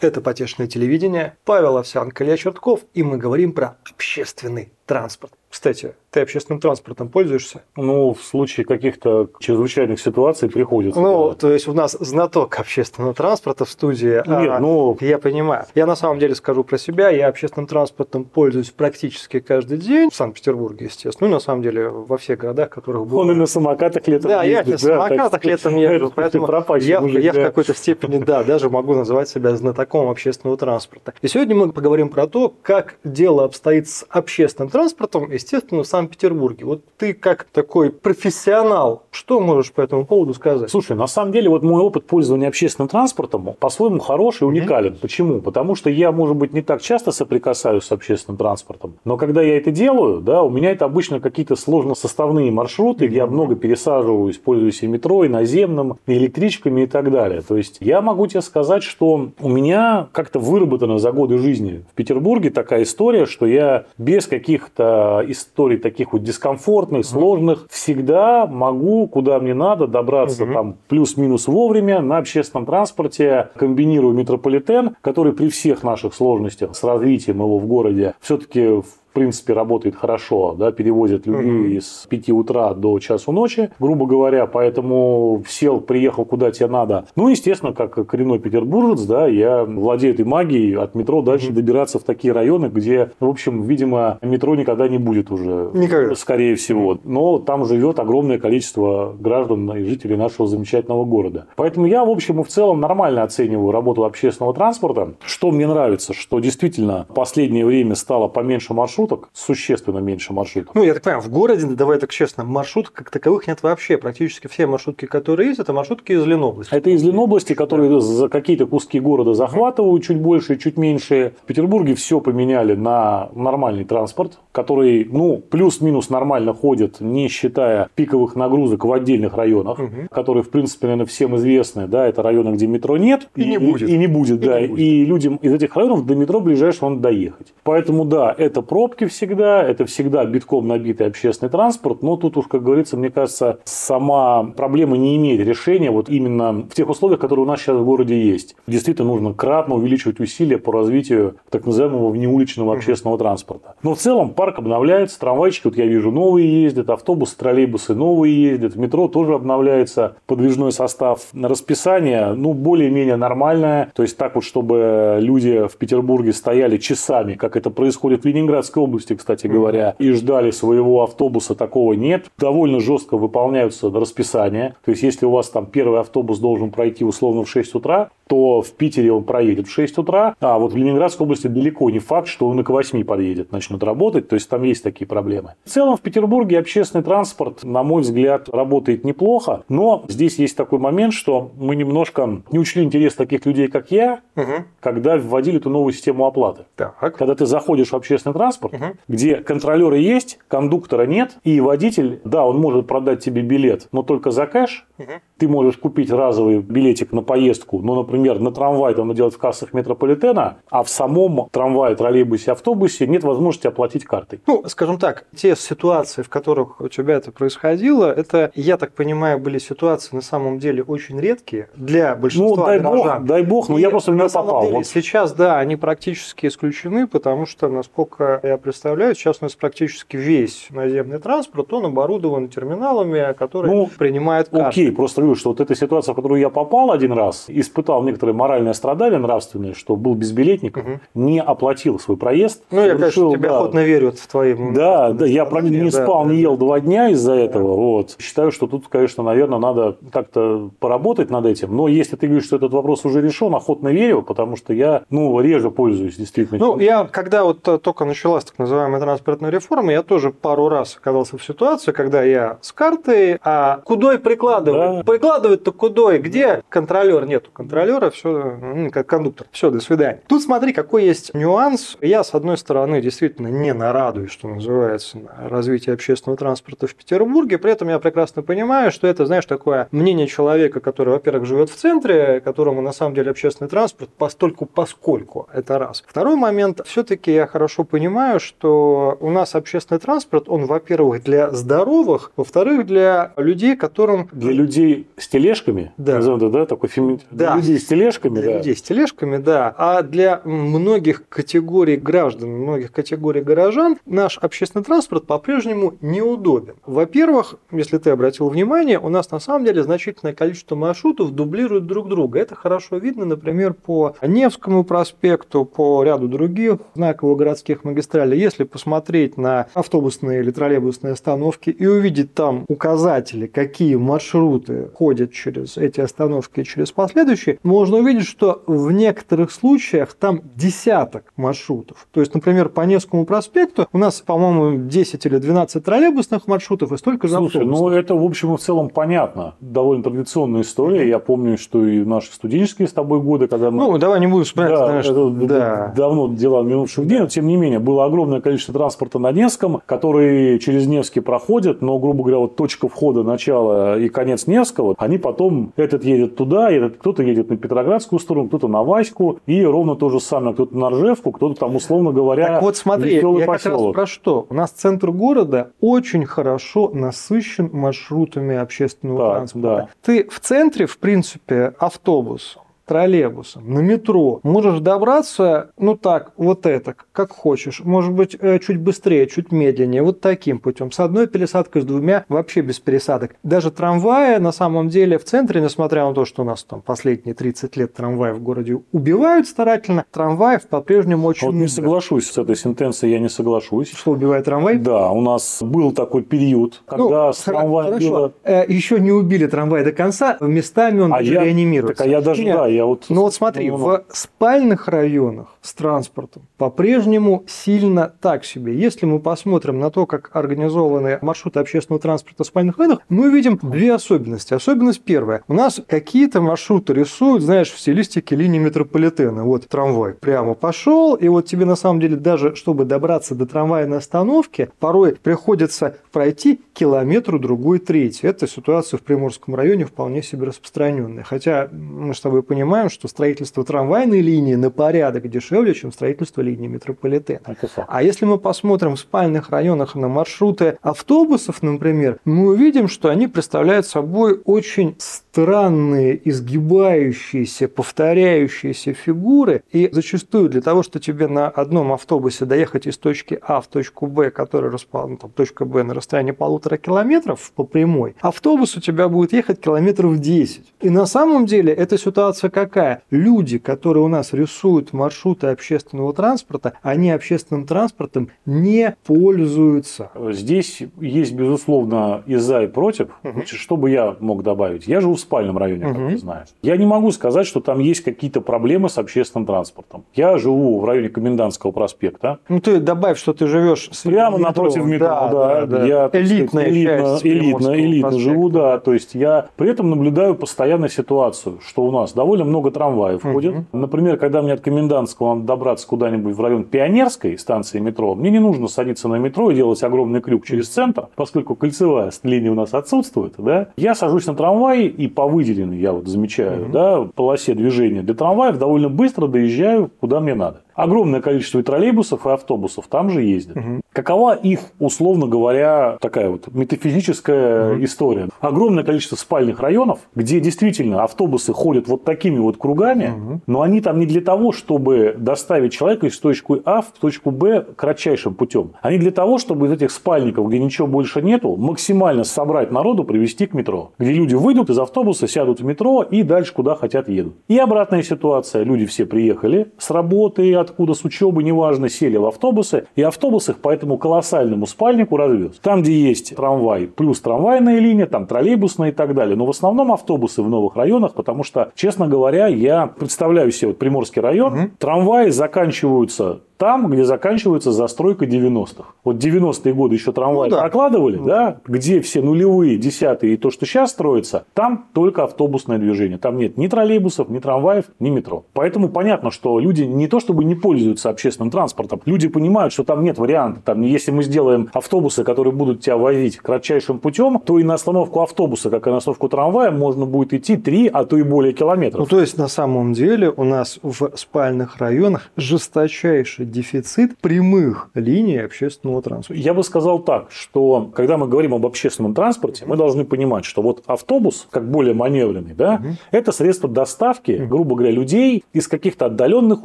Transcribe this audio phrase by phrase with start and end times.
[0.00, 1.36] Это потешное телевидение.
[1.44, 2.80] Павел Овсянко, Илья Чертков.
[2.94, 5.32] И мы говорим про общественный транспорт.
[5.48, 7.62] Кстати, ты общественным транспортом пользуешься?
[7.76, 11.00] Ну, в случае каких-то чрезвычайных ситуаций приходится.
[11.00, 11.36] Ну, да.
[11.36, 14.16] то есть у нас знаток общественного транспорта в студии.
[14.16, 14.98] Нет, а, ну...
[15.00, 15.66] Я понимаю.
[15.76, 17.10] Я на самом деле скажу про себя.
[17.10, 20.10] Я общественным транспортом пользуюсь практически каждый день.
[20.10, 21.28] В Санкт-Петербурге, естественно.
[21.28, 23.18] Ну, на самом деле, во всех городах, которых был.
[23.18, 26.12] Он и на самокатах летом Да, ездит, я на самокатах так, летом езжу.
[26.12, 26.48] Поэтому
[26.80, 27.40] я, мужик, я да.
[27.40, 31.14] в какой-то степени, да, даже могу называть себя знатоком общественного транспорта.
[31.22, 36.64] И сегодня мы поговорим про то, как дело обстоит с общественным транспортом, естественно, в Санкт-Петербурге.
[36.64, 40.70] Вот ты как такой профессионал, что можешь по этому поводу сказать?
[40.70, 44.92] Слушай, на самом деле, вот мой опыт пользования общественным транспортом по-своему хороший и уникален.
[44.92, 45.00] Mm-hmm.
[45.00, 45.40] Почему?
[45.40, 49.56] Потому что я, может быть, не так часто соприкасаюсь с общественным транспортом, но когда я
[49.56, 53.08] это делаю, да, у меня это обычно какие-то сложно-составные маршруты, mm-hmm.
[53.08, 57.42] где я много пересаживаюсь, пользуюсь и метро, и наземным, и электричками и так далее.
[57.42, 61.94] То есть я могу тебе сказать, что у меня как-то выработана за годы жизни в
[61.94, 64.26] Петербурге такая история, что я без
[64.70, 70.52] каких-то историй таких вот дискомфортных, сложных, всегда могу, куда мне надо, добраться угу.
[70.52, 77.38] там плюс-минус вовремя на общественном транспорте, комбинирую метрополитен, который при всех наших сложностях с развитием
[77.38, 81.80] его в городе все-таки в в принципе, работает хорошо, да, перевозят людей угу.
[81.80, 87.06] с 5 утра до часу ночи, грубо говоря, поэтому сел, приехал куда тебе надо.
[87.16, 91.54] Ну, естественно, как коренной петербуржец, да, я владею этой магией от метро дальше угу.
[91.54, 95.70] добираться в такие районы, где, в общем, видимо, метро никогда не будет уже.
[95.74, 96.14] Никогда.
[96.14, 96.98] Скорее всего.
[97.02, 101.46] Но там живет огромное количество граждан и жителей нашего замечательного города.
[101.56, 105.14] Поэтому я, в общем и в целом нормально оцениваю работу общественного транспорта.
[105.24, 110.74] Что мне нравится, что действительно в последнее время стало поменьше маршрутов, маршруток, существенно меньше маршруток.
[110.74, 113.96] Ну, я так понимаю, в городе, давай так честно, маршруток как таковых нет вообще.
[113.96, 116.74] Практически все маршрутки, которые есть, это маршрутки из Ленобласти.
[116.74, 118.00] Это из Ленобласти, которые да.
[118.00, 121.32] за какие-то куски города захватывают, чуть больше, чуть меньше.
[121.42, 128.36] В Петербурге все поменяли на нормальный транспорт, который, ну, плюс-минус нормально ходит, не считая пиковых
[128.36, 130.08] нагрузок в отдельных районах, угу.
[130.10, 131.86] которые, в принципе, наверное, всем известны.
[131.86, 133.28] Да, это районы, где метро нет.
[133.34, 133.88] И, и не будет.
[133.88, 134.60] И, и не будет, и да.
[134.60, 134.80] Не будет.
[134.80, 137.54] И людям из этих районов до метро ближайшего надо доехать.
[137.62, 142.46] Поэтому, да, это пробка пробки всегда, это всегда битком набитый общественный транспорт, но тут уж,
[142.48, 147.44] как говорится, мне кажется, сама проблема не имеет решения вот именно в тех условиях, которые
[147.44, 148.56] у нас сейчас в городе есть.
[148.66, 153.76] Действительно, нужно кратно увеличивать усилия по развитию так называемого внеуличного общественного транспорта.
[153.84, 158.74] Но в целом парк обновляется, трамвайчики, вот я вижу, новые ездят, автобусы, троллейбусы новые ездят,
[158.74, 161.28] в метро тоже обновляется подвижной состав.
[161.32, 167.56] Расписание, ну, более-менее нормальное, то есть так вот, чтобы люди в Петербурге стояли часами, как
[167.56, 172.26] это происходит в Ленинградской Московской области, кстати говоря, и ждали своего автобуса, такого нет.
[172.38, 174.76] Довольно жестко выполняются расписания.
[174.84, 178.62] То есть, если у вас там первый автобус должен пройти условно в 6 утра, то
[178.62, 182.28] в Питере он проедет в 6 утра, а вот в Ленинградской области далеко не факт,
[182.28, 185.54] что он и к 8 подъедет, начнет работать, то есть там есть такие проблемы.
[185.64, 190.78] В целом в Петербурге общественный транспорт, на мой взгляд, работает неплохо, но здесь есть такой
[190.78, 194.64] момент, что мы немножко не учли интерес таких людей, как я, угу.
[194.78, 196.66] когда вводили эту новую систему оплаты.
[196.76, 196.96] Так.
[197.00, 198.96] Когда ты заходишь в общественный транспорт, угу.
[199.08, 204.30] где контролеры есть, кондуктора нет, и водитель, да, он может продать тебе билет, но только
[204.30, 205.12] за кэш, угу.
[205.40, 209.72] Ты можешь купить разовый билетик на поездку, ну, например, на трамвай там делать в кассах
[209.72, 214.40] метрополитена, а в самом трамвае, троллейбусе, автобусе нет возможности оплатить картой.
[214.46, 219.38] Ну, скажем так, те ситуации, в которых у тебя это происходило, это, я так понимаю,
[219.38, 223.18] были ситуации на самом деле очень редкие для большинства ну, дай горожан.
[223.20, 224.62] Бог, дай бог, но И я просто в него попал.
[224.62, 224.86] Деле, вот.
[224.86, 230.66] Сейчас, да, они практически исключены, потому что, насколько я представляю, сейчас у нас практически весь
[230.68, 234.68] наземный транспорт, он оборудован терминалами, которые ну, принимают карты.
[234.68, 238.32] Окей, просто говорю, что вот эта ситуация, в которую я попал один раз, испытал некоторое
[238.32, 241.00] моральное страдание нравственное, что был безбилетник, угу.
[241.14, 242.62] не оплатил свой проезд.
[242.70, 244.54] Ну, я, решил, конечно, тебе да, охотно верю в твои...
[244.54, 247.74] Да, да, я не спал, да, не ел два дня из-за этого.
[247.76, 248.16] Вот.
[248.18, 251.76] Считаю, что тут, конечно, наверное, надо как-то поработать над этим.
[251.76, 255.40] Но если ты говоришь, что этот вопрос уже решен, охотно верю, потому что я, ну,
[255.40, 256.58] реже пользуюсь действительно.
[256.58, 261.38] Ну, я, когда вот только началась так называемая транспортная реформа, я тоже пару раз оказался
[261.38, 264.98] в ситуации, когда я с картой, а куда прикладываю?
[264.98, 265.02] Да.
[265.20, 266.62] Выкладывать-то куда и где?
[266.70, 267.50] Контролер нету.
[267.52, 269.46] Контролера, все, ну, как кондуктор.
[269.52, 270.22] Все, до свидания.
[270.26, 271.98] Тут смотри, какой есть нюанс.
[272.00, 277.58] Я, с одной стороны, действительно не нарадуюсь, что называется, на развитие общественного транспорта в Петербурге.
[277.58, 281.76] При этом я прекрасно понимаю, что это, знаешь, такое мнение человека, который, во-первых, живет в
[281.76, 285.48] центре, которому на самом деле общественный транспорт постольку поскольку.
[285.52, 286.02] Это раз.
[286.06, 286.80] Второй момент.
[286.86, 293.32] Все-таки я хорошо понимаю, что у нас общественный транспорт, он, во-первых, для здоровых, во-вторых, для
[293.36, 294.28] людей, которым...
[294.32, 295.92] Для людей с тележками?
[295.96, 296.16] Да.
[296.16, 297.20] Назовем да, такой феми...
[297.30, 297.56] Да.
[297.56, 298.58] Людей с тележками, Для да.
[298.58, 299.74] людей с тележками, да.
[299.76, 306.74] А для многих категорий граждан, многих категорий горожан наш общественный транспорт по-прежнему неудобен.
[306.86, 312.08] Во-первых, если ты обратил внимание, у нас на самом деле значительное количество маршрутов дублируют друг
[312.08, 312.38] друга.
[312.40, 318.38] Это хорошо видно, например, по Невскому проспекту, по ряду других знаковых городских магистралей.
[318.38, 325.76] Если посмотреть на автобусные или троллейбусные остановки и увидеть там указатели, какие маршруты ходят через
[325.76, 332.06] эти остановки и через последующие, можно увидеть, что в некоторых случаях там десяток маршрутов.
[332.12, 336.96] То есть, например, по Невскому проспекту у нас, по-моему, 10 или 12 троллейбусных маршрутов и
[336.96, 337.80] столько же Слушай, автобусных.
[337.80, 339.54] ну это в общем и в целом понятно.
[339.60, 341.08] Довольно традиционная история.
[341.08, 344.26] Я помню, что и в наши студенческие с тобой годы, когда мы Ну, давай не
[344.26, 345.92] будем вспоминать, Да, знаешь, это да.
[345.96, 350.58] давно дела минувших дней, но тем не менее было огромное количество транспорта на Невском, который
[350.58, 354.46] через Невский проходит, но, грубо говоря, вот точка входа, начала и конец
[354.80, 359.38] Невского, они потом, этот едет туда, этот кто-то едет на Петроградскую сторону, кто-то на Ваську,
[359.46, 363.14] и ровно то же самое, кто-то на Ржевку, кто-то там, условно говоря, Так вот смотри,
[363.14, 363.94] я как раз поселок.
[363.94, 364.46] про что.
[364.48, 369.68] У нас центр города очень хорошо насыщен маршрутами общественного Так, транспорта.
[369.76, 369.88] да.
[370.02, 376.96] Ты в центре, в принципе, автобусом, троллейбусом, на метро можешь добраться, ну так, вот это,
[377.12, 377.80] как хочешь.
[377.84, 380.90] Может быть, э, чуть быстрее, чуть медленнее, вот таким путем.
[380.90, 383.36] С одной пересадкой, с двумя, вообще без пересадок.
[383.44, 387.34] Даже трамваи, на самом деле, в центре, несмотря на то, что у нас там последние
[387.34, 391.70] 30 лет трамваи в городе убивают старательно, трамваев по-прежнему очень Вот не много.
[391.72, 393.92] соглашусь с этой сентенцией, я не соглашусь.
[393.92, 394.78] Что убивает трамвай?
[394.78, 398.32] Да, у нас был такой период, когда Ну, с трамваем было...
[398.42, 401.98] Э, Еще не убили трамвай до конца, местами он А даже я- реанимируется.
[402.02, 403.06] Так, а я даже, Нет, да, я вот...
[403.08, 408.74] Ну вот смотри, Ну, ну, в спальных районах с транспортом по-прежнему сильно так себе.
[408.74, 413.58] Если мы посмотрим на то, как организованы маршруты общественного транспорта в спальных районах, мы увидим
[413.62, 414.54] две особенности.
[414.54, 415.42] Особенность первая.
[415.48, 419.44] У нас какие-то маршруты рисуют, знаешь, в стилистике линии метрополитена.
[419.44, 423.86] Вот трамвай прямо пошел, и вот тебе на самом деле даже, чтобы добраться до трамвая
[423.86, 428.26] на остановке, порой приходится пройти километру другой третий.
[428.26, 431.24] Это ситуация в Приморском районе вполне себе распространенная.
[431.24, 436.68] Хотя мы с тобой понимаем, что строительство трамвайной линии на порядок дешевле, чем строительство линии
[436.68, 437.40] метрополитена.
[437.88, 443.28] А если мы посмотрим в спальных районах на маршруты автобусов, например, мы увидим, что они
[443.28, 449.62] представляют собой очень странные, изгибающиеся, повторяющиеся фигуры.
[449.70, 454.06] И зачастую для того, что тебе на одном автобусе доехать из точки А в точку
[454.06, 459.08] Б, которая расположена, там, точка Б на расстоянии полутора километров по прямой, автобус у тебя
[459.08, 460.72] будет ехать километров 10.
[460.80, 463.02] И на самом деле эта ситуация какая?
[463.10, 470.10] Люди, которые у нас рисуют маршруты общественного транспорта, они общественным транспортом не пользуются.
[470.30, 473.08] Здесь есть, безусловно, и за, и против.
[473.22, 474.86] Значит, Что бы я мог добавить?
[474.86, 476.10] Я живу в спальном районе, как Мгм.
[476.10, 476.48] ты знаешь.
[476.62, 480.04] Я не могу сказать, что там есть какие-то проблемы с общественным транспортом.
[480.14, 482.38] Я живу в районе Комендантского проспекта.
[482.48, 484.48] Ну ты добавь, что ты живешь с Прямо метро.
[484.48, 485.28] напротив метро,
[485.66, 485.84] да.
[485.86, 488.18] Я, так Элитная сказать, элитно, часть элитно, элитно проспекта.
[488.30, 488.78] живу, да.
[488.78, 493.32] То есть я при этом наблюдаю постоянно ситуацию, что у нас довольно много трамваев Мгм.
[493.34, 493.54] ходит.
[493.72, 498.38] Например, когда мне от Комендантского надо добраться куда-нибудь в район Пионерской станции метро, мне не
[498.38, 502.74] нужно садиться на метро и делать огромный крюк через центр, поскольку кольцевая линия у нас
[502.74, 503.68] отсутствует, да.
[503.76, 506.72] Я сажусь на трамвай и по выделенной, я вот замечаю, Мгм.
[506.72, 510.62] да, полосе движения для трамваев довольно быстро доезжаю куда мне надо.
[510.80, 513.56] Огромное количество и троллейбусов, и автобусов там же ездят.
[513.56, 513.82] Мгм.
[513.92, 517.84] Какова их, условно говоря, такая вот метафизическая Мгм.
[517.84, 518.28] история?
[518.40, 523.42] Огромное количество спальных районов, где действительно автобусы ходят вот такими вот кругами, Мгм.
[523.46, 527.66] но они там не для того, чтобы доставить человека из точки А в точку Б
[527.76, 528.70] кратчайшим путем.
[528.80, 533.46] Они для того, чтобы из этих спальников, где ничего больше нету, максимально собрать народу, привести
[533.46, 533.92] к метро.
[533.98, 537.34] Где люди выйдут из автобуса, сядут в метро и дальше куда хотят едут.
[537.48, 538.62] И обратная ситуация.
[538.64, 543.58] Люди все приехали с работы, откуда, с учебы, неважно, сели в автобусы, и автобус их
[543.58, 545.58] по этому колоссальному спальнику развез.
[545.62, 549.36] Там, где есть трамвай, плюс трамвайная линия, там троллейбусная и так далее.
[549.36, 553.78] Но в основном автобусы в новых районах, потому что, честно говоря, я представляю себе вот
[553.78, 554.70] Приморский район, Мгм.
[554.78, 558.84] трамваи заканчиваются Там, где заканчивается застройка 90-х.
[559.02, 560.60] Вот 90-е годы еще трамваи Ну да.
[560.60, 565.78] прокладывали, Ну да, где все нулевые, десятые и то, что сейчас строится, там только автобусное
[565.78, 566.18] движение.
[566.18, 568.44] Там нет ни троллейбусов, ни трамваев, ни метро.
[568.52, 573.02] Поэтому понятно, что люди не то чтобы не пользуются общественным транспортом, люди понимают, что там
[573.04, 573.62] нет варианта.
[573.64, 578.20] Там, если мы сделаем автобусы, которые будут тебя возить кратчайшим путем, то и на остановку
[578.20, 581.56] автобуса, как и на остановку трамвая, можно будет идти 3, а то и более Ну,
[581.56, 582.06] километров.
[582.06, 589.02] то есть, на самом деле, у нас в спальных районах жесточайший дефицит прямых линий общественного
[589.02, 589.40] транспорта.
[589.40, 593.62] Я бы сказал так, что когда мы говорим об общественном транспорте, мы должны понимать, что
[593.62, 599.64] вот автобус, как более маневренный, да, это средство доставки, грубо говоря, людей из каких-то отдаленных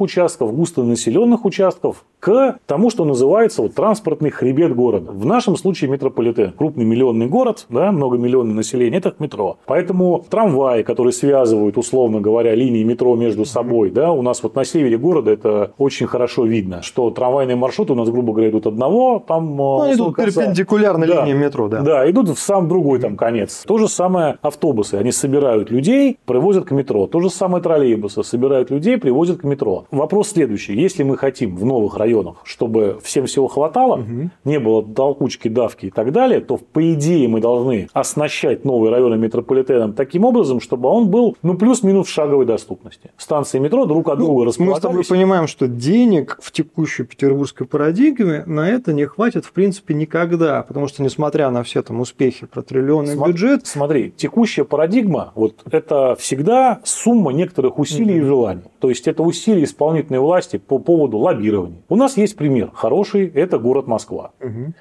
[0.00, 5.12] участков, густонаселенных участков к тому, что называется вот, транспортный хребет города.
[5.12, 6.52] В нашем случае метрополитен.
[6.52, 9.58] Крупный миллионный город, да, многомиллионное население, это метро.
[9.66, 14.64] Поэтому трамваи, которые связывают, условно говоря, линии метро между собой, да, у нас вот на
[14.64, 19.22] севере города это очень хорошо видно, что трамвайные маршруты у нас, грубо говоря, идут одного,
[19.26, 19.56] там...
[19.56, 21.24] Ну, они идут перпендикулярно Да.
[21.24, 21.80] линии метро, да.
[21.80, 23.64] Да, идут в сам другой там конец.
[23.66, 24.94] То же самое автобусы.
[24.94, 27.06] Они собирают людей, привозят к метро.
[27.06, 28.22] То же самое троллейбусы.
[28.22, 29.84] Собирают людей, привозят к метро.
[29.90, 30.74] Вопрос следующий.
[30.74, 34.00] Если мы хотим в новых районах, чтобы всем всего хватало,
[34.44, 39.16] не было толкучки, давки и так далее, то по идее мы должны оснащать новые районы
[39.16, 43.10] метрополитеном таким образом, чтобы он был ну плюс-минус в шаговой доступности.
[43.16, 45.08] Станции метро друг от друга Ну, Мы с тобой располагались.
[45.08, 50.62] понимаем, что денег в текущей петербургской парадигме на это не хватит, в принципе, никогда.
[50.62, 55.62] Потому что, несмотря на все там успехи про триллионный Сма- бюджет, Смотри, текущая парадигма, вот
[55.70, 58.62] это всегда сумма некоторых усилий и желаний.
[58.80, 61.78] То есть это усилия исполнительной власти по поводу лоббирования.
[61.88, 64.30] У нас есть пример хороший, это город Москва,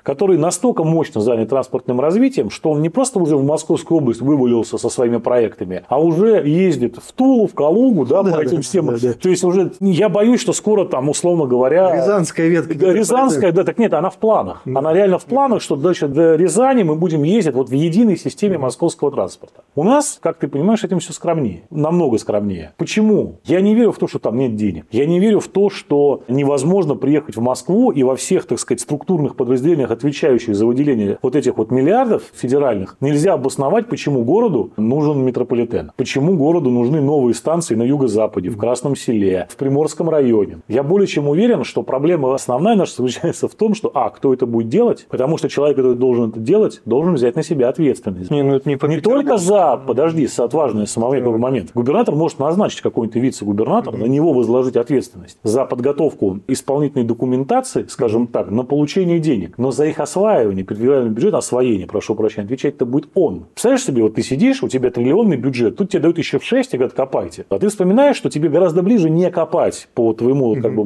[0.04, 4.78] который настолько мощно занят транспортным развитием, что он не просто уже в Московскую область вывалился
[4.78, 8.62] со своими проектами, а уже ездит в Тулу, в Калугу, да, Да, по да, этим
[8.62, 8.88] всем.
[8.88, 9.14] да, да.
[9.14, 12.76] То есть уже я боюсь, что скоро там, условно говоря, Рязанская ветка.
[12.76, 14.62] да, Рязанская, да, так нет, она в планах.
[14.66, 18.58] Она реально в планах, что дальше до Рязани мы будем ездить вот в единой системе
[18.58, 19.62] московского транспорта.
[19.76, 21.64] У нас, как ты понимаешь, этим все скромнее.
[21.70, 22.74] Намного скромнее.
[22.78, 23.40] Почему?
[23.44, 24.86] Я не верю в то, что там нет денег.
[24.92, 28.82] Я не верю в то, что невозможно приехать в Москву и во всех, так сказать,
[28.82, 35.24] структурных подразделениях, отвечающих за выделение вот этих вот миллиардов федеральных, нельзя обосновать, почему городу нужен
[35.24, 35.92] метрополитен.
[35.98, 40.60] Почему городу нужны новые станции на юго-западе, в Красном селе, в Приморском районе.
[40.68, 44.46] Я более чем уверен, что проблема основная наша заключается в том, что, а, кто это
[44.46, 45.08] будет делать?
[45.10, 48.32] Потому что человек, который должен это делать, должен взять на себя ответственность.
[48.32, 51.72] Не, ну это не, Не только за, подожди, с- отважный самый первый момент.
[51.74, 58.50] Губернатор может назначить какой-нибудь вице-губернатор, на него возложить ответственность за подготовку исполнительной документации, скажем так,
[58.52, 59.58] на получение денег.
[59.58, 63.46] Но за их осваивание, федеральный бюджет, освоение, прошу прощения, отвечать-то будет он.
[63.54, 66.74] Представляешь себе, вот ты сидишь, у тебя триллионный бюджет, тут тебе дают еще в 6
[66.74, 67.46] и говорят, копайте.
[67.50, 70.84] А ты вспоминаешь, что тебе гораздо ближе не копать по твоему как бы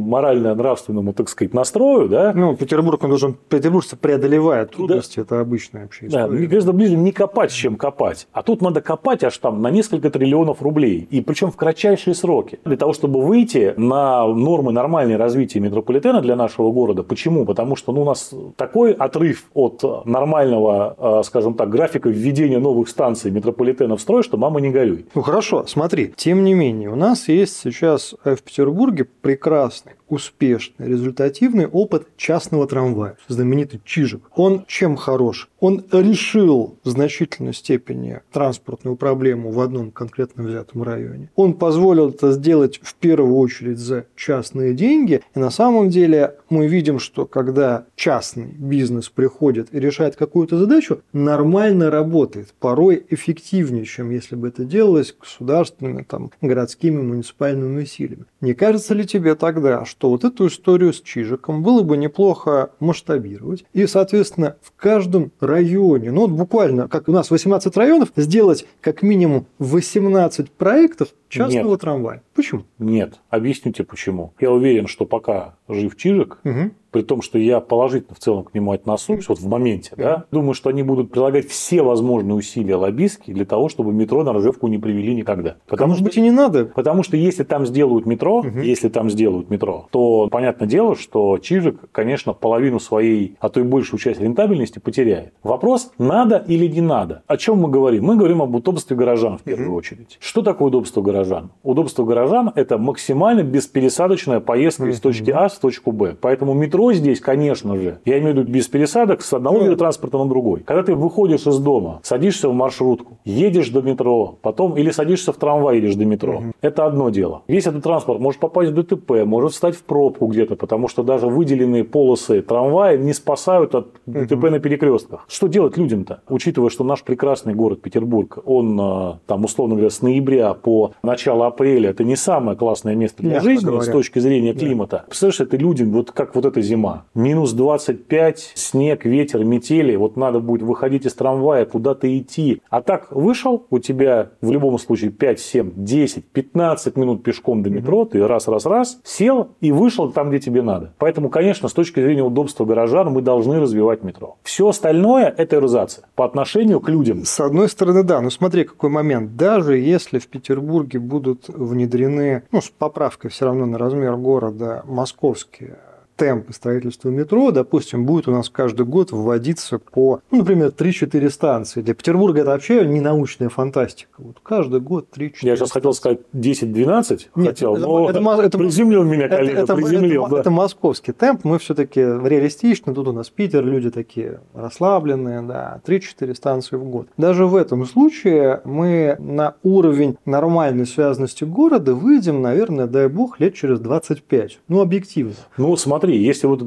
[0.59, 6.07] морально-нравственному, так сказать, настрою, да, Ну, Петербург, он должен, петербуржцы преодолевают трудности, это обычная вообще
[6.07, 6.37] Да, история.
[6.39, 8.27] мне гораздо ближе не копать, чем копать.
[8.31, 11.07] А тут надо копать аж там на несколько триллионов рублей.
[11.09, 12.59] И причем в кратчайшие сроки.
[12.65, 17.03] Для того, чтобы выйти на нормы нормальное развития метрополитена для нашего города.
[17.03, 17.45] Почему?
[17.45, 22.89] Потому что ну, у нас такой отрыв от нормального, э, скажем так, графика введения новых
[22.89, 25.05] станций метрополитена в строй, что мама не горюй.
[25.15, 30.87] Ну хорошо, смотри, тем не менее, у нас есть сейчас э, в Петербурге прекрасный, успешный,
[30.87, 34.23] результативный опыт частного трамвая, знаменитый Чижик.
[34.35, 35.49] Он чем хорош?
[35.59, 41.29] Он решил в значительной степени транспортную проблему в одном конкретно взятом районе.
[41.35, 45.21] Он позволил это сделать в первую очередь за частные деньги.
[45.35, 51.01] И на самом деле мы видим, что когда частный бизнес приходит и решает какую-то задачу,
[51.13, 58.25] нормально работает, порой эффективнее, чем если бы это делалось государственными, там, городскими, муниципальными усилиями.
[58.41, 63.65] Не кажется ли тебе тогда, что вот эту историю с Чижиком было бы неплохо масштабировать
[63.74, 69.01] и, соответственно, в каждом районе, ну вот буквально, как у нас 18 районов, сделать как
[69.01, 71.82] минимум 18 проектов частного Нет.
[71.82, 72.24] трамвая?
[72.34, 72.63] Почему?
[72.77, 73.20] Нет.
[73.29, 74.34] Объясню тебе почему.
[74.39, 76.72] Я уверен, что пока жив Чижик, Мгм.
[76.91, 80.53] При том, что я положительно в целом к нему отношусь, вот в моменте, да, думаю,
[80.53, 84.77] что они будут прилагать все возможные усилия лоббистские для того, чтобы метро на Ржевку не
[84.77, 85.51] привели никогда.
[85.67, 86.65] А Потому может что быть и не надо?
[86.65, 91.91] Потому что если там сделают метро, если там сделают метро, то понятное дело, что Чижик,
[91.91, 95.34] конечно, половину своей, а то и большую часть рентабельности потеряет.
[95.43, 97.24] Вопрос, надо или не надо.
[97.27, 98.05] О чем мы говорим?
[98.05, 100.17] Мы говорим об удобстве горожан в первую очередь.
[100.19, 101.51] Что такое удобство горожан?
[101.63, 106.15] Удобство горожан– это максимально беспересадочная поездка из точки А в точку Б.
[106.19, 109.75] Поэтому метро метро здесь, конечно же, я имею в виду без пересадок с одного вида
[109.75, 110.62] транспорта на другой.
[110.62, 115.38] Когда ты выходишь из дома, садишься в маршрутку, едешь до метро, потом или садишься в
[115.38, 116.38] трамвай, едешь до метро.
[116.38, 116.51] Угу.
[116.62, 117.41] Это одно дело.
[117.48, 121.27] Весь этот транспорт может попасть в ДТП, может встать в пробку где-то, потому что даже
[121.27, 124.50] выделенные полосы трамвая не спасают от ДТП угу.
[124.50, 125.25] на перекрестках.
[125.27, 126.21] Что делать людям-то?
[126.29, 131.48] Учитывая, что наш прекрасный город Петербург, он а, там, условно говоря, с ноября по начало
[131.48, 133.83] апреля, это не самое классное место для жизни говоря.
[133.83, 134.98] с точки зрения климата.
[134.98, 135.03] Да.
[135.07, 137.05] Представляешь, это людям, вот как вот эта зима.
[137.13, 139.95] Минус 25, снег, ветер, метели.
[139.95, 142.61] Вот надо будет выходить из трамвая, куда-то идти.
[142.69, 147.69] А так вышел, у тебя в любом случае 5, 7, 10, 15 минут пешком до
[147.69, 150.93] метро, ты раз-раз-раз, сел и вышел там, где тебе надо.
[150.97, 154.38] Поэтому, конечно, с точки зрения удобства горожан мы должны развивать метро.
[154.43, 157.25] Все остальное– это эрозация по отношению к людям.
[157.25, 158.21] С одной стороны, да.
[158.21, 159.35] Но смотри, какой момент.
[159.35, 165.77] Даже если в Петербурге будут внедрены, ну, с поправкой все равно на размер города, московские
[166.19, 171.81] темпы строительства метро, допустим, будет у нас каждый год вводиться по, ну, например, 3-4 станции.
[171.81, 174.11] Для Петербурга это вообще не научная фантастика.
[174.17, 179.03] Вот каждый год 3-4 Я сейчас хотел сказать 10-12, хотел, это, но это, это, приземлил
[179.03, 180.25] меня коллега, это, приземлил.
[180.25, 180.41] Это, да.
[180.41, 186.35] это московский темп, мы все-таки реалистичны, тут у нас Питер, люди такие расслабленные, да, 3-4
[186.35, 187.07] станции в год.
[187.17, 193.55] Даже в этом случае мы на уровень нормальной связанности города выйдем, наверное, дай бог, лет
[193.55, 194.59] через 25.
[194.67, 195.35] Ну, объективно.
[195.57, 196.63] Ну, смотри, смотри, если вот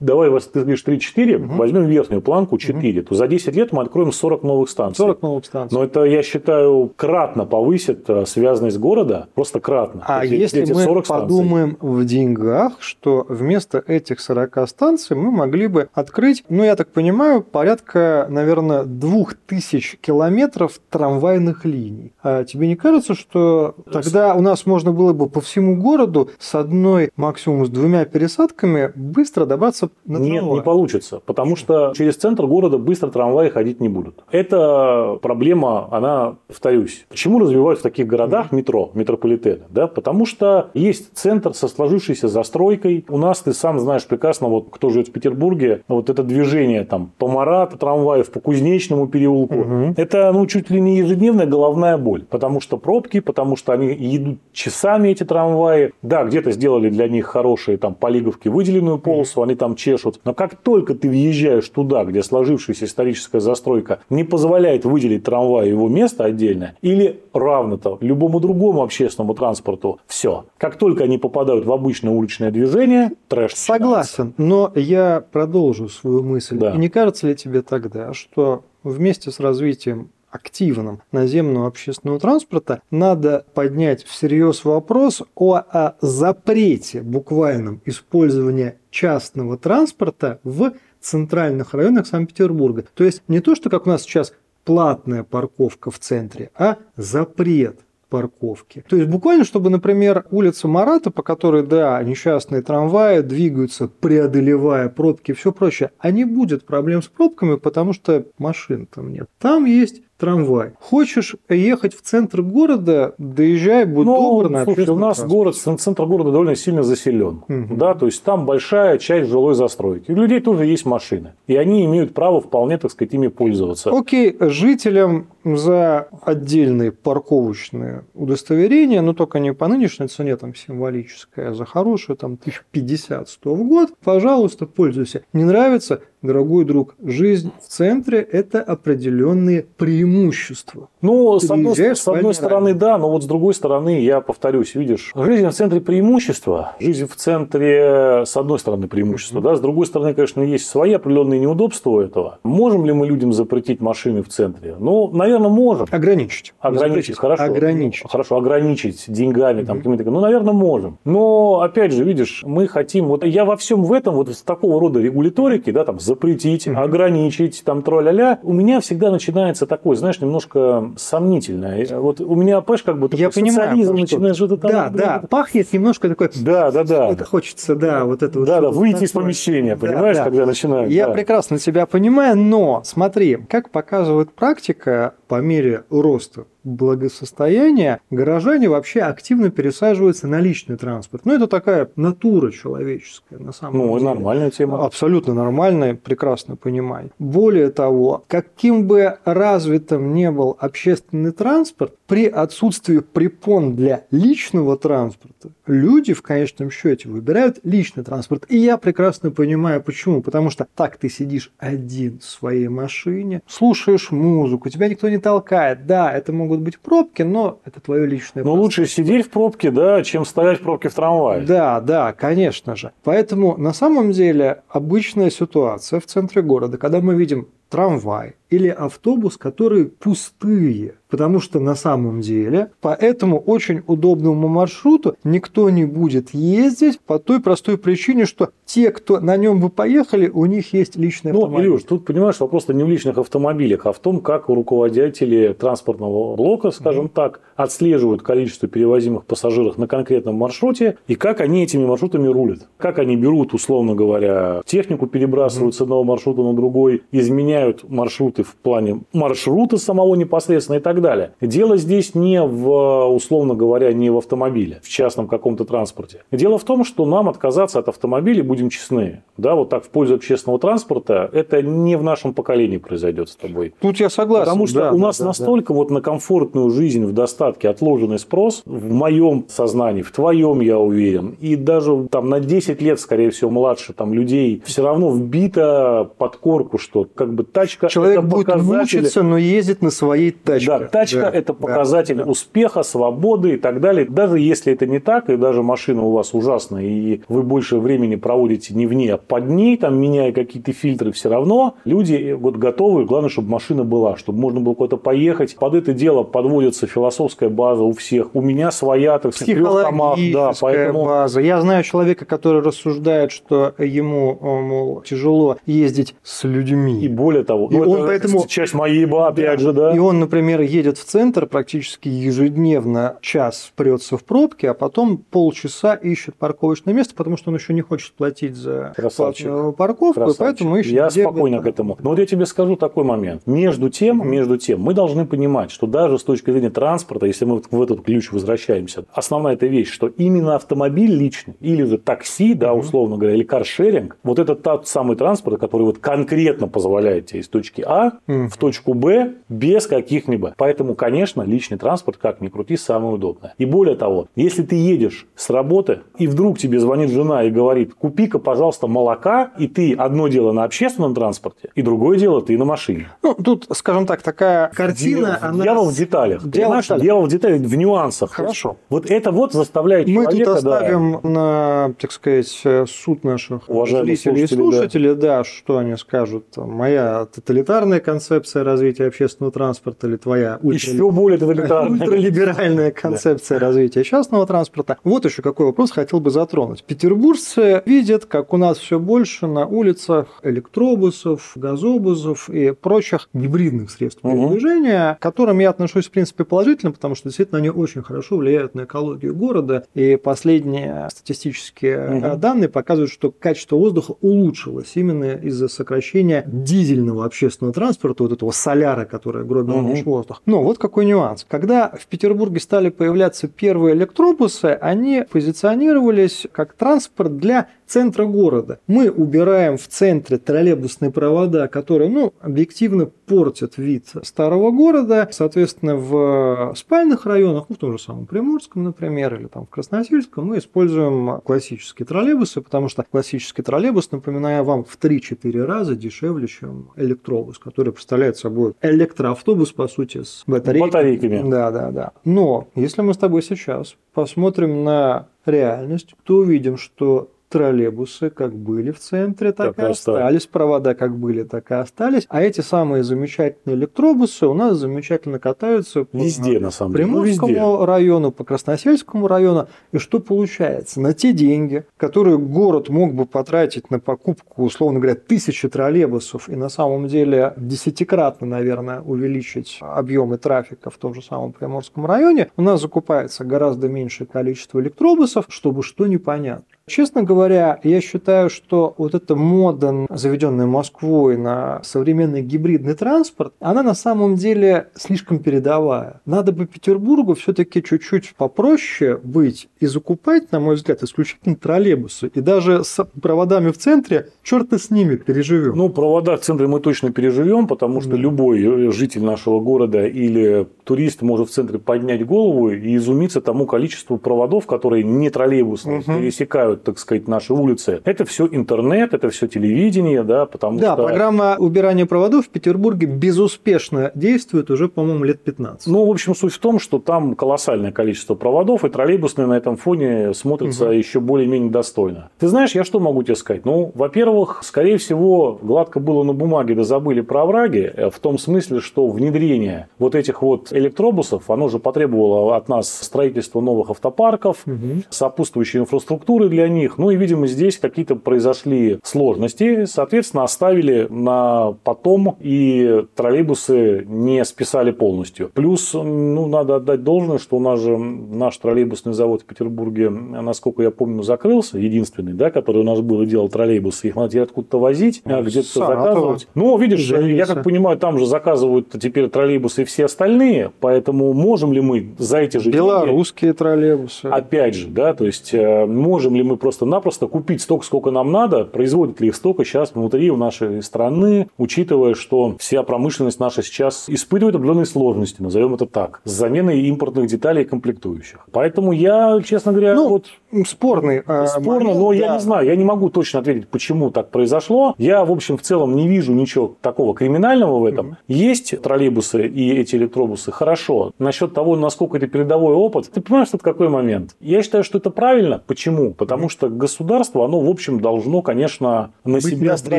[0.00, 1.54] давай ты говоришь 3-4, угу.
[1.54, 3.08] возьмем верхнюю планку 4, угу.
[3.08, 4.96] то за 10 лет мы откроем 40 новых станций.
[4.96, 5.76] 40 новых станций.
[5.76, 10.02] Но это, я считаю, кратно повысит э, связанность города, просто кратно.
[10.06, 11.88] А эти, если эти мы подумаем станций.
[11.88, 17.42] в деньгах, что вместо этих 40 станций мы могли бы открыть, ну, я так понимаю,
[17.42, 22.12] порядка, наверное, 2000 километров трамвайных линий.
[22.22, 26.54] А тебе не кажется, что тогда у нас можно было бы по всему городу с
[26.54, 30.30] одной, максимум с двумя пересадками быстро добраться на трамвай.
[30.30, 34.24] Нет, не получится, потому что через центр города быстро трамваи ходить не будут.
[34.30, 39.62] Эта проблема, она, повторюсь, почему развивают в таких городах метро, метрополитены?
[39.70, 39.86] Да?
[39.86, 43.04] Потому что есть центр со сложившейся застройкой.
[43.08, 47.12] У нас, ты сам знаешь прекрасно, вот кто живет в Петербурге, вот это движение там
[47.18, 49.94] по Марат, трамваев по Кузнечному переулку, угу.
[49.96, 54.38] это ну, чуть ли не ежедневная головная боль, потому что пробки, потому что они едут
[54.52, 55.92] часами эти трамваи.
[56.02, 60.20] Да, где-то сделали для них хорошие там полиговки, выделили выделенную полосу, они там чешут.
[60.24, 65.88] Но как только ты въезжаешь туда, где сложившаяся историческая застройка не позволяет выделить трамвай его
[65.88, 70.46] место отдельно, или равно-то любому другому общественному транспорту, все.
[70.58, 76.58] Как только они попадают в обычное уличное движение, трэш Согласен, но я продолжу свою мысль.
[76.58, 76.72] Да.
[76.72, 83.46] И не кажется ли тебе тогда, что вместе с развитием активном наземного общественного транспорта, надо
[83.54, 92.84] поднять всерьез вопрос о, о запрете буквальном использования частного транспорта в центральных районах Санкт-Петербурга.
[92.94, 94.32] То есть не то, что как у нас сейчас
[94.64, 97.80] платная парковка в центре, а запрет
[98.14, 98.84] парковки.
[98.88, 105.32] То есть буквально, чтобы, например, улица Марата, по которой, да, несчастные трамваи двигаются, преодолевая пробки
[105.32, 109.28] и все прочее, а не будет проблем с пробками, потому что машин там нет.
[109.40, 110.72] Там есть трамвай.
[110.80, 116.06] Хочешь ехать в центр города, доезжай, будь ну, добр на слушай, у нас город, центр
[116.06, 117.42] города довольно сильно заселен.
[117.48, 117.76] Угу.
[117.76, 120.10] Да, то есть там большая часть жилой застройки.
[120.10, 121.34] У людей тоже есть машины.
[121.46, 123.90] И они имеют право вполне, так сказать, ими пользоваться.
[123.90, 131.54] Окей, жителям за отдельные парковочные удостоверения, но только не по нынешней цене, там символическая, а
[131.54, 132.38] за хорошую, там
[132.74, 135.22] 1050-100 в год, пожалуйста, пользуйся.
[135.34, 140.88] Не нравится, дорогой друг, жизнь в центре– это определенные преимущества.
[141.02, 145.12] Ну, с одной, с одной стороны, да, но вот с другой стороны, я повторюсь, видишь,
[145.14, 149.42] жизнь в центре преимущества, жизнь в центре, с одной стороны, преимущества, mm-hmm.
[149.42, 152.38] да, с другой стороны, конечно, есть свои определенные неудобства у этого.
[152.42, 154.76] Можем ли мы людям запретить машины в центре?
[154.78, 155.86] Ну, наверное, можем.
[155.90, 156.54] Ограничить.
[156.60, 157.44] Ограничить, хорошо.
[157.44, 158.10] Ограничить.
[158.10, 159.80] Хорошо, ограничить деньгами, там, mm-hmm.
[159.80, 160.98] какими-то, ну, наверное, можем.
[161.04, 164.80] Но, опять же, видишь, мы хотим, вот я во всем в этом, вот с такого
[164.80, 166.76] рода регуляторики, да, там, запретить, mm-hmm.
[166.76, 171.86] ограничить, там, троля-ля, у меня всегда начинается такой, знаешь, немножко сомнительное.
[171.98, 174.70] Вот у меня, понимаешь, как бы Я социализм начинает что-то там.
[174.70, 176.30] Да, да, пахнет немножко такой...
[176.36, 177.08] Да, да, да.
[177.08, 178.48] Это хочется, да, вот это вот.
[178.48, 180.30] Да, да, выйти из помещения, понимаешь, да, да.
[180.30, 180.90] когда начинают.
[180.90, 189.00] Я прекрасно тебя понимаю, но смотри, как показывает практика, по мере роста благосостояния горожане вообще
[189.00, 191.24] активно пересаживаются на личный транспорт.
[191.24, 194.08] Ну, это такая натура человеческая, на самом ну, деле.
[194.08, 194.84] Ну, нормальная тема.
[194.84, 197.10] Абсолютно нормальная, прекрасно понимаю.
[197.18, 205.50] Более того, каким бы развитым не был общественный транспорт, при отсутствии препон для личного транспорта
[205.66, 208.44] люди в конечном счете выбирают личный транспорт.
[208.48, 210.22] И я прекрасно понимаю, почему.
[210.22, 215.86] Потому что так ты сидишь один в своей машине, слушаешь музыку, тебя никто не толкает.
[215.86, 220.02] Да, это могут быть пробки, но это твое личное Но лучше сидеть в пробке, да,
[220.02, 221.42] чем стоять в пробке в трамвае.
[221.42, 222.92] Да, да, конечно же.
[223.02, 229.36] Поэтому на самом деле обычная ситуация в центре города, когда мы видим трамвай или автобус,
[229.36, 230.94] которые пустые.
[231.08, 237.18] Потому что на самом деле по этому очень удобному маршруту никто не будет ездить по
[237.20, 241.44] той простой причине, что те, кто на нем вы поехали, у них есть личный ну,
[241.44, 241.68] автомобиль.
[241.68, 246.70] Илюш, тут понимаешь, вопрос не в личных автомобилях, а в том, как руководители транспортного блока,
[246.70, 247.14] скажем mm-hmm.
[247.14, 252.66] так, отслеживают количество перевозимых пассажиров на конкретном маршруте и как они этими маршрутами рулят.
[252.76, 255.78] Как они берут, условно говоря, технику, перебрасывают mm-hmm.
[255.78, 261.32] с одного маршрута на другой, изменяют маршруты в плане маршрута самого непосредственно и так далее.
[261.40, 266.22] Дело здесь не в, условно говоря, не в автомобиле, в частном каком-то транспорте.
[266.30, 270.14] Дело в том, что нам отказаться от автомобиля, будем честны, да, вот так в пользу
[270.14, 273.74] общественного транспорта, это не в нашем поколении произойдет с тобой.
[273.80, 274.44] Тут я согласен.
[274.44, 275.78] Потому что да, у нас да, настолько да.
[275.78, 281.36] вот на комфортную жизнь в достатке отложенный спрос, в моем сознании, в твоем, я уверен,
[281.40, 286.36] и даже там на 10 лет, скорее всего, младше там людей, все равно вбито под
[286.36, 290.66] корку, что как бы тачка Человек это будет мучиться, но ездит на своей тачке.
[290.66, 294.06] Да, тачка да, это показатель да, успеха, свободы и так далее.
[294.08, 298.16] Даже если это не так, и даже машина у вас ужасная, и вы больше времени
[298.16, 302.56] проводите не в ней, а под ней, там, меняя какие-то фильтры, все равно люди вот
[302.56, 305.56] готовы, главное, чтобы машина была, чтобы можно было куда-то поехать.
[305.56, 308.34] Под это дело подводится философская база у всех.
[308.34, 311.04] У меня своя, так сказать, томах, да, поэтому...
[311.04, 311.40] база.
[311.40, 317.00] Я знаю человека, который рассуждает, что ему мол, тяжело ездить с людьми.
[317.00, 319.94] И более того, и ну, он это, поэтому часть моей бы, опять же, да.
[319.94, 325.94] И он, например, едет в центр практически ежедневно, час прется в пробке, а потом полчаса
[325.94, 329.76] ищет парковочное место, потому что он еще не хочет платить за Красавчик.
[329.76, 330.38] парковку, Красавчик.
[330.38, 330.92] поэтому ищет.
[330.92, 331.98] Я спокойно к этому.
[332.00, 333.42] Но вот я тебе скажу такой момент.
[333.46, 337.62] Между тем, между тем, мы должны понимать, что даже с точки зрения транспорта, если мы
[337.70, 342.74] в этот ключ возвращаемся, основная эта вещь, что именно автомобиль личный или же такси, да,
[342.74, 347.48] условно говоря, или каршеринг, вот это тот самый транспорт, который вот конкретно позволяет тебе из
[347.48, 350.54] точки А в точку Б без каких-либо.
[350.56, 353.54] Поэтому, конечно, личный транспорт, как ни крути, самое удобное.
[353.58, 357.94] И более того, если ты едешь с работы, и вдруг тебе звонит жена и говорит,
[357.94, 362.64] купи-ка, пожалуйста, молока, и ты одно дело на общественном транспорте, и другое дело ты на
[362.64, 363.08] машине.
[363.22, 365.26] Ну, тут, скажем так, такая картина...
[365.26, 365.64] Дело, она...
[365.64, 366.48] дело в деталях.
[366.48, 368.32] Дело, в дело в деталях, в нюансах.
[368.32, 368.76] Хорошо.
[368.88, 370.38] Вот это вот заставляет Мы человека...
[370.38, 375.38] Мы тут оставим да, на, так сказать, суд наших Уважаемые зрителей и слушателей, да.
[375.38, 376.56] да, что они скажут.
[376.56, 380.90] Моя тоталитарная концепция развития общественного транспорта или твоя ультра...
[380.90, 384.98] еще более ультралиберальная концепция развития частного транспорта.
[385.04, 386.84] Вот еще какой вопрос хотел бы затронуть.
[386.84, 394.22] Петербуржцы видят, как у нас все больше на улицах электробусов, газобусов и прочих гибридных средств
[394.22, 395.18] передвижения, угу.
[395.18, 398.84] к которым я отношусь в принципе положительно, потому что действительно они очень хорошо влияют на
[398.84, 399.86] экологию города.
[399.94, 402.36] И последние статистические угу.
[402.36, 407.83] данные показывают, что качество воздуха улучшилось именно из-за сокращения дизельного общественного транспорта,
[408.24, 409.88] вот этого соляра, которое гробило угу.
[409.88, 410.42] наш воздух.
[410.46, 411.44] Но вот какой нюанс.
[411.48, 418.78] Когда в Петербурге стали появляться первые электробусы, они позиционировались как транспорт для центра города.
[418.86, 425.28] Мы убираем в центре троллейбусные провода, которые, ну, объективно портят вид старого города.
[425.30, 430.46] Соответственно, в спальных районах, ну, в том же самом Приморском, например, или там в Красносельском,
[430.46, 436.90] мы используем классические троллейбусы, потому что классический троллейбус, напоминаю вам, в 3-4 раза дешевле, чем
[436.96, 440.90] электробус, который представляет собой электроавтобус, по сути, с батарейками.
[440.90, 441.50] батарейками.
[441.50, 442.12] Да, да, да.
[442.24, 448.90] Но если мы с тобой сейчас посмотрим на реальность, то увидим, что троллейбусы как были
[448.90, 450.22] в центре, так, так и остались.
[450.22, 450.46] остались.
[450.48, 452.26] Провода как были, так и остались.
[452.28, 457.04] А эти самые замечательные электробусы у нас замечательно катаются везде, по на самом деле.
[457.04, 459.68] Приморскому ну, району, по Красносельскому району.
[459.92, 461.00] И что получается?
[461.00, 466.56] На те деньги, которые город мог бы потратить на покупку, условно говоря, тысячи троллейбусов и
[466.56, 472.62] на самом деле десятикратно, наверное, увеличить объемы трафика в том же самом Приморском районе, у
[472.62, 476.64] нас закупается гораздо меньшее количество электробусов, чтобы что непонятно.
[476.86, 483.82] Честно говоря, я считаю, что вот эта мода, заведенная Москвой на современный гибридный транспорт, она
[483.82, 486.20] на самом деле слишком передовая.
[486.26, 492.30] Надо бы Петербургу все-таки чуть-чуть попроще быть и закупать, на мой взгляд, исключительно троллейбусы.
[492.34, 495.76] И даже с проводами в центре, черт с ними, переживем.
[495.76, 498.16] Ну, провода в центре мы точно переживем, потому что да.
[498.16, 504.18] любой житель нашего города или турист может в центре поднять голову и изумиться тому количеству
[504.18, 506.12] проводов, которые не троллейбусные, угу.
[506.12, 508.00] пересекают, так сказать, наши улицы.
[508.04, 511.02] Это все интернет, это все телевидение, да, потому да, что...
[511.02, 515.86] Да, программа убирания проводов в Петербурге безуспешно действует уже, по-моему, лет 15.
[515.86, 519.76] Ну, в общем, суть в том, что там колоссальное количество проводов, и троллейбусные на этом
[519.76, 520.92] фоне смотрятся угу.
[520.92, 522.30] еще более-менее достойно.
[522.38, 523.64] Ты знаешь, я что могу тебе сказать?
[523.64, 528.38] Ну, во-первых, скорее всего, гладко было на бумаге, да забыли про овраги, э, в том
[528.38, 534.58] смысле, что внедрение вот этих вот электробусов, оно же потребовало от нас строительства новых автопарков,
[534.66, 535.02] угу.
[535.10, 536.98] сопутствующей инфраструктуры для них.
[536.98, 539.84] Ну и, видимо, здесь какие-то произошли сложности.
[539.86, 545.50] Соответственно, оставили на потом и троллейбусы не списали полностью.
[545.54, 550.82] Плюс, ну, надо отдать должное, что у нас же наш троллейбусный завод в Петербурге, насколько
[550.82, 554.08] я помню, закрылся, единственный, да, который у нас был и делал троллейбусы.
[554.08, 556.48] Их надо теперь откуда-то возить, ну, где-то заказывать.
[556.54, 557.34] Ну, видишь, Женился.
[557.34, 562.14] я как понимаю, там же заказывают теперь троллейбусы и все остальные, поэтому можем ли мы
[562.18, 564.26] за эти же Белорусские деньги, троллейбусы.
[564.26, 568.64] Опять же, да, то есть э, можем ли мы просто-напросто купить столько, сколько нам надо,
[568.64, 574.08] производит ли их столько сейчас внутри у нашей страны, учитывая, что вся промышленность наша сейчас
[574.08, 578.46] испытывает определенные сложности, назовем это так, с заменой импортных деталей и комплектующих.
[578.52, 580.26] Поэтому я, честно говоря, ну, вот
[580.66, 581.22] спорный.
[581.26, 582.14] Э, спорно, момент, но да.
[582.14, 584.94] я не знаю, я не могу точно ответить, почему так произошло.
[584.98, 588.06] Я, в общем, в целом не вижу ничего такого криминального в этом.
[588.06, 588.16] Mm-hmm.
[588.28, 591.12] Есть троллейбусы и эти электробусы, хорошо.
[591.18, 594.36] Насчет того, насколько это передовой опыт, ты понимаешь, что это какой момент?
[594.40, 595.62] Я считаю, что это правильно.
[595.66, 596.12] Почему?
[596.12, 599.68] Потому что государство, оно, в общем, должно, конечно, на быть себя...
[599.68, 599.98] на острие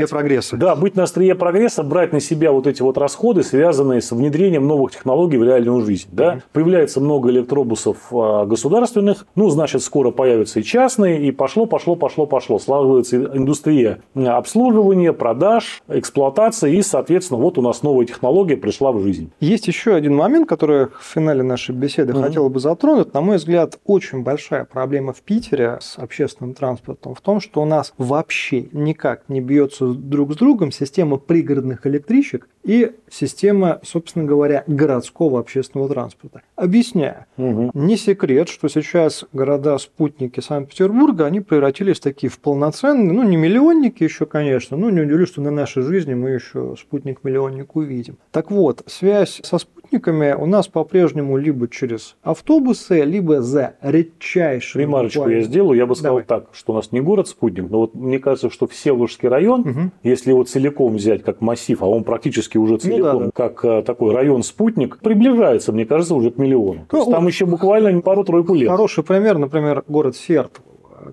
[0.02, 0.10] брать...
[0.10, 0.58] прогресса.
[0.58, 4.68] Да, быть на острие прогресса, брать на себя вот эти вот расходы, связанные с внедрением
[4.68, 6.08] новых технологий в реальную жизнь.
[6.12, 6.36] Да?
[6.36, 6.42] Mm-hmm.
[6.54, 12.26] Появляется много электробусов а, государственных, ну, значит, скоро появятся и частные, и пошло, пошло, пошло,
[12.26, 12.60] пошло.
[12.60, 19.32] Слаживается индустрия обслуживания, продаж, эксплуатации, и, соответственно, вот у нас новая технология пришла в жизнь.
[19.40, 22.24] Есть еще один момент, который в финале нашей беседы mm-hmm.
[22.24, 23.14] хотела бы затронуть.
[23.14, 27.66] На мой взгляд, очень большая проблема в Питере с общественным транспортом в том, что у
[27.66, 34.64] нас вообще никак не бьется друг с другом система пригородных электричек и система, собственно говоря,
[34.66, 36.42] городского общественного транспорта.
[36.56, 37.26] Объясняю.
[37.38, 37.72] Угу.
[37.76, 44.04] Не секрет, что сейчас города-спутники Санкт-Петербурга, они превратились в такие в полноценные, ну не миллионники
[44.04, 48.18] еще, конечно, но не удивлюсь, что на нашей жизни мы еще спутник-миллионник увидим.
[48.32, 54.82] Так вот, связь со спутниками у нас по-прежнему либо через автобусы, либо за редчайшим...
[54.82, 55.40] Ремарочку буквально...
[55.40, 56.24] я сделаю, я бы сказал Давай.
[56.24, 59.80] так, что у нас не город-спутник, но вот мне кажется, что Всеволожский район, угу.
[60.04, 63.32] если его целиком взять как массив, а он практически уже целиком ну, да, да.
[63.34, 66.80] как а, такой район-спутник, приближается, мне кажется, уже к миллиону.
[66.82, 68.70] Ну, То есть, там еще буквально пару-тройку лет.
[68.70, 70.64] Хороший пример, например, город Сертов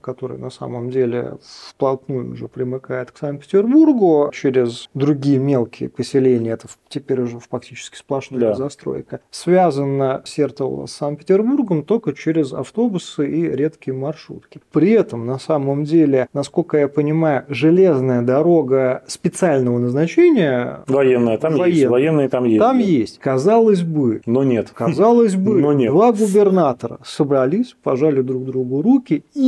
[0.01, 1.39] который на самом деле
[1.71, 8.55] вплотную уже примыкает к Санкт-Петербургу через другие мелкие поселения, это теперь уже фактически сплошная да.
[8.55, 14.61] застройка, связано Сертово с Санкт-Петербургом только через автобусы и редкие маршрутки.
[14.73, 20.81] При этом, на самом деле, насколько я понимаю, железная дорога специального назначения...
[20.87, 21.89] Военная, там военная, есть.
[21.89, 22.59] Военные там есть.
[22.59, 22.85] Там да.
[22.85, 23.19] есть.
[23.19, 24.23] Казалось бы.
[24.27, 24.71] Но нет.
[24.71, 25.53] Казалось бы.
[25.61, 25.91] Но нет.
[25.91, 29.41] Два губернатора собрались, пожали друг другу руки и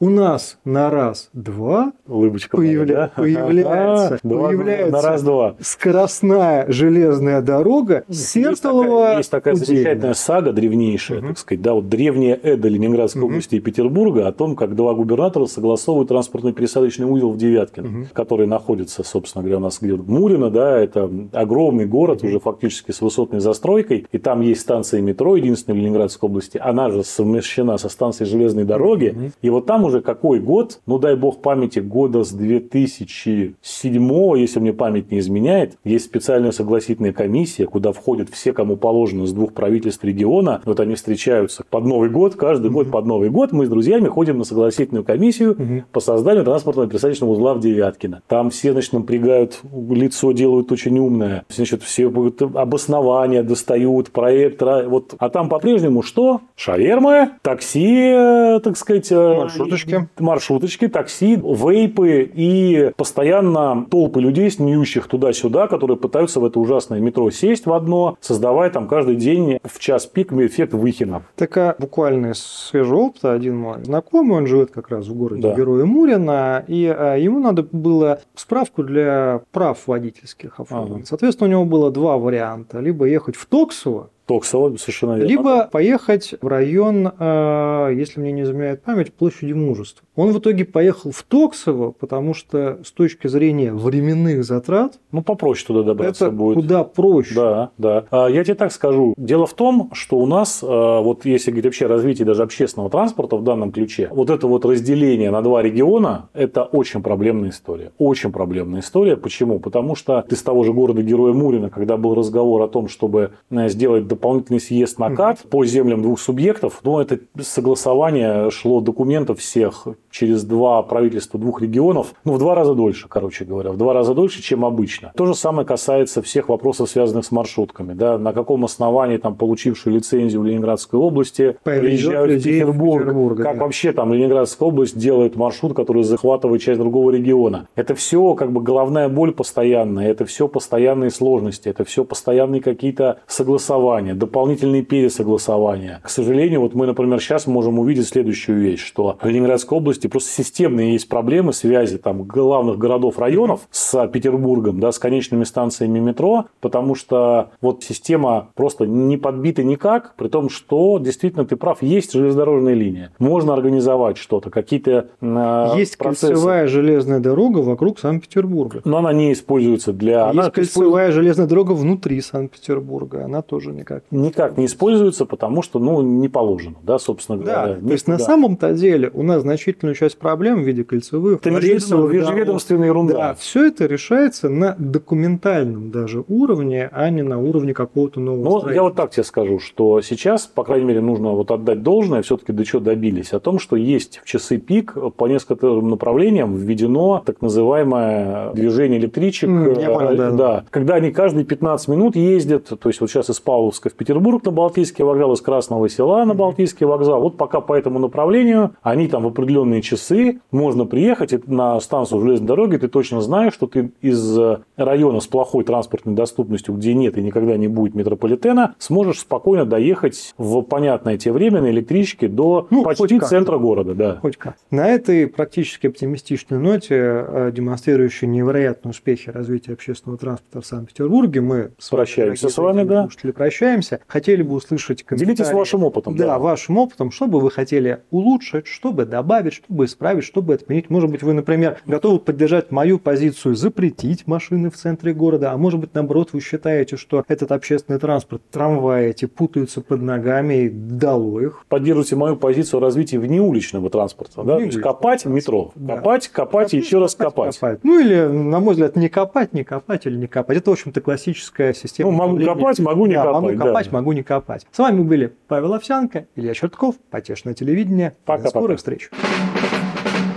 [0.00, 2.94] у нас на раз-два Улыбочка появля...
[2.94, 3.10] да?
[3.16, 5.54] появляется, появляется на раз-два.
[5.60, 9.16] скоростная железная дорога Сертолова.
[9.18, 11.28] Есть такая, есть такая замечательная сага древнейшая, угу.
[11.28, 13.30] так сказать, да, вот древняя Эда Ленинградской угу.
[13.30, 18.06] области и Петербурга о том, как два губернатора согласовывают транспортный пересадочный узел в Девяткино, угу.
[18.12, 22.28] который находится, собственно говоря, у нас где-то Мурино, да, это огромный город угу.
[22.28, 26.90] уже фактически с высотной застройкой, и там есть станция метро, единственная в Ленинградской области, она
[26.90, 29.30] же совмещена со станцией железной дороги, угу.
[29.42, 34.72] и вот там уже какой год, ну дай бог памяти, года с 2007, если мне
[34.72, 40.04] память не изменяет, есть специальная согласительная комиссия, куда входят все, кому положено, с двух правительств
[40.04, 40.62] региона.
[40.64, 42.78] Вот они встречаются под Новый год, каждый угу.
[42.78, 45.84] год под Новый год мы с друзьями ходим на согласительную комиссию угу.
[45.92, 48.22] по созданию транспортного пересадочного узла в Девяткино.
[48.28, 51.44] Там все, значит, напрягают, лицо делают очень умное.
[51.48, 55.14] Значит, все обоснования достают, проект, вот.
[55.18, 56.40] А там по-прежнему что?
[56.56, 60.08] Шаверма, такси, э, так сказать, э, маршруточки.
[60.18, 67.30] Маршруточки, такси, вейпы и постоянно толпы людей, снующих туда-сюда, которые пытаются в это ужасное метро
[67.30, 71.22] сесть в одно, создавая там каждый день в час пик эффект Выхина.
[71.36, 73.24] Такая буквально свежий опыт.
[73.24, 75.54] Один мой знакомый, он живет как раз в городе да.
[75.54, 80.90] Героя Мурина, и а, ему надо было справку для прав водительских оформить.
[80.92, 81.06] Ага.
[81.06, 82.80] Соответственно, у него было два варианта.
[82.80, 85.28] Либо ехать в Токсово, Токсово, совершенно верно.
[85.28, 90.03] Либо поехать в район, э, если мне не изменяет память, площади Мужества.
[90.16, 95.00] Он в итоге поехал в Токсово, потому что с точки зрения временных затрат...
[95.10, 96.56] Ну, попроще туда добраться это будет.
[96.56, 97.34] куда проще.
[97.34, 98.04] Да, да.
[98.10, 99.14] А, Я тебе так скажу.
[99.16, 102.90] Дело в том, что у нас, а, вот если говорить вообще о развитии даже общественного
[102.90, 107.92] транспорта в данном ключе, вот это вот разделение на два региона, это очень проблемная история.
[107.98, 109.16] Очень проблемная история.
[109.16, 109.58] Почему?
[109.58, 114.06] Потому что из того же города-героя Мурина, когда был разговор о том, чтобы э, сделать
[114.06, 120.44] дополнительный съезд на КАТ по землям двух субъектов, ну, это согласование шло документов всех через
[120.44, 124.42] два правительства двух регионов, ну, в два раза дольше, короче говоря, в два раза дольше,
[124.42, 125.12] чем обычно.
[125.16, 127.94] То же самое касается всех вопросов, связанных с маршрутками.
[127.94, 133.56] Да, на каком основании там получившие лицензию в Ленинградской области приезжают в Петербург, Петербург, как
[133.56, 133.64] да.
[133.64, 137.66] вообще там Ленинградская область делает маршрут, который захватывает часть другого региона.
[137.74, 143.18] Это все как бы головная боль постоянная, это все постоянные сложности, это все постоянные какие-то
[143.26, 146.00] согласования, дополнительные пересогласования.
[146.04, 150.30] К сожалению, вот мы, например, сейчас можем увидеть следующую вещь, что в Ленинградской области просто
[150.30, 156.46] системные есть проблемы связи там главных городов, районов с Петербургом, да, с конечными станциями метро,
[156.60, 162.12] потому что вот система просто не подбита никак, при том, что действительно ты прав, есть
[162.12, 166.28] железнодорожная линия, можно организовать что-то, какие-то э, Есть процессы.
[166.28, 168.80] кольцевая железная дорога вокруг Санкт-Петербурга.
[168.84, 170.26] Но она не используется для...
[170.28, 173.24] она Есть кольцевая железная дорога внутри Санкт-Петербурга.
[173.24, 177.64] Она тоже никак не никак не используется, потому что, ну, не положено, да, собственно Да,
[177.66, 177.80] говоря.
[177.80, 178.24] то есть на Да.
[178.24, 183.14] самом-то деле у нас значительную часть проблем в виде кольцевых, Это рельсовых межведомственная ерунда.
[183.14, 188.72] Да, все это решается на документальном даже уровне, а не на уровне какого-то нового Ну,
[188.72, 192.52] я вот так тебе скажу, что сейчас, по крайней мере, нужно вот отдать должное, все-таки
[192.52, 197.40] до чего добились, о том, что есть в часы пик по нескольким направлениям введено так
[197.42, 199.48] называемое движение электричек.
[199.48, 200.30] М, я понял, Э, да.
[200.30, 200.64] да.
[200.70, 204.50] Когда они каждые 15 минут ездят, то есть вот сейчас из Павловска в Петербург на
[204.50, 209.22] Балтийский вокзал, из Красного Села на Балтийский вокзал, вот пока по этому направлению, они там
[209.24, 214.38] в определенные часы, можно приехать на станцию железной дороги, ты точно знаешь, что ты из
[214.38, 219.64] э, района с плохой транспортной доступностью, где нет и никогда не будет метрополитена, сможешь спокойно
[219.64, 223.94] доехать в понятное тебе время на электричке до Ну, почти центра города.
[223.94, 224.18] Да.
[224.20, 224.56] Хоть как.
[224.70, 231.70] На этой практически оптимистичной ноте, э, демонстрирующей невероятные успехи развития общественного транспорта в Санкт-Петербурге, мы
[231.78, 233.02] с Прощаемся с вами, да.
[233.02, 234.00] слушатели, прощаемся.
[234.06, 235.36] Хотели бы услышать комментарии.
[235.36, 236.16] Делитесь вашим опытом.
[236.16, 240.90] Да, вашим опытом, что бы вы хотели улучшить, чтобы добавить, чтобы исправить, чтобы отменить.
[240.90, 245.80] Может быть, вы, например, готовы поддержать мою позицию запретить машины в центре города, а может
[245.80, 251.40] быть, наоборот, вы считаете, что этот общественный транспорт, трамваи эти путаются под ногами и дало
[251.40, 251.64] их.
[251.68, 254.42] Поддерживайте мою позицию развития внеуличного транспорта.
[254.42, 254.56] Да?
[254.56, 255.72] То есть копать метро.
[255.74, 255.96] Да.
[255.96, 257.58] Копать, копать и еще раз копать.
[257.82, 260.58] Ну или, на мой взгляд, не копать, не копать или не копать.
[260.58, 262.10] Это, в общем-то, классическая система.
[262.10, 262.54] Ну, могу управления.
[262.54, 263.42] копать, могу не Да, копать.
[263.42, 263.64] Могу да.
[263.64, 264.66] копать, могу не копать.
[264.70, 268.10] С вами были Павел Овсянко, Илья Чертков, Потешное телевидение.
[268.10, 268.50] До Пока-пока.
[268.50, 269.10] скорых встреч.